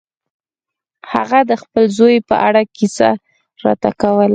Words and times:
هغه 1.11 1.39
د 1.49 1.51
خپل 1.61 1.83
زوی 1.97 2.17
په 2.29 2.35
اړه 2.47 2.61
کیسه 2.77 3.09
راته 3.65 3.89
کوله. 4.01 4.27